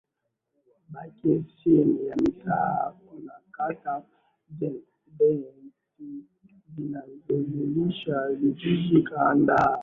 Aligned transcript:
bakhsh 0.93 1.43
Chini 1.57 2.05
ya 2.07 2.15
mitaa 2.17 2.93
kuna 3.05 3.33
kata 3.51 4.03
dehestan 4.49 6.23
zinazojumlisha 6.75 8.27
vijiji 8.27 9.01
kadhaa 9.03 9.79